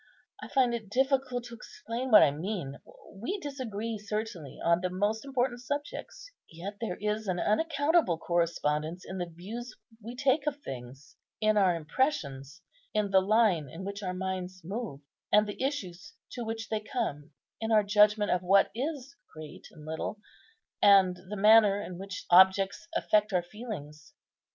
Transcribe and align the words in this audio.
I 0.41 0.47
find 0.47 0.73
it 0.73 0.89
difficult 0.89 1.43
to 1.43 1.53
explain 1.53 2.09
what 2.09 2.23
I 2.23 2.31
mean; 2.31 2.79
we 3.13 3.37
disagree 3.37 3.99
certainly 3.99 4.57
on 4.65 4.81
the 4.81 4.89
most 4.89 5.23
important 5.23 5.59
subjects, 5.61 6.31
yet 6.51 6.77
there 6.81 6.95
is 6.95 7.27
an 7.27 7.39
unaccountable 7.39 8.17
correspondence 8.17 9.05
in 9.05 9.19
the 9.19 9.27
views 9.27 9.75
we 10.03 10.15
take 10.15 10.47
of 10.47 10.59
things, 10.63 11.17
in 11.39 11.55
our 11.55 11.75
impressions, 11.75 12.63
in 12.95 13.11
the 13.11 13.21
line 13.21 13.69
in 13.69 13.83
which 13.85 14.01
our 14.01 14.15
minds 14.15 14.63
move, 14.65 15.01
and 15.31 15.45
the 15.45 15.61
issues 15.63 16.15
to 16.31 16.43
which 16.43 16.69
they 16.69 16.79
come, 16.79 17.29
in 17.59 17.71
our 17.71 17.83
judgment 17.83 18.31
of 18.31 18.41
what 18.41 18.71
is 18.73 19.15
great 19.31 19.67
and 19.69 19.85
little, 19.85 20.19
and 20.81 21.17
the 21.29 21.37
manner 21.37 21.79
in 21.79 21.99
which 21.99 22.25
objects 22.31 22.87
affect 22.95 23.31
our 23.33 23.43
feelings. 23.43 24.15